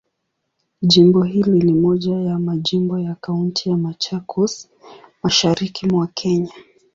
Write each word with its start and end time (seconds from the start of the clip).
Jimbo 0.81 1.23
hili 1.23 1.63
ni 1.63 1.73
moja 1.73 2.15
ya 2.17 2.39
majimbo 2.39 2.99
ya 2.99 3.15
Kaunti 3.15 3.69
ya 3.69 3.77
Machakos, 3.77 4.69
Mashariki 5.23 5.85
mwa 5.89 6.07
Kenya. 6.07 6.53